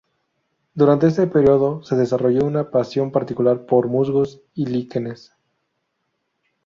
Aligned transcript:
Durante 0.73 1.05
este 1.05 1.27
período 1.27 1.83
se 1.83 1.95
desarrolló 1.95 2.43
una 2.43 2.71
pasión 2.71 3.11
particular 3.11 3.67
por 3.67 3.87
musgos 3.87 4.41
y 4.55 4.65
líquenes. 4.65 5.35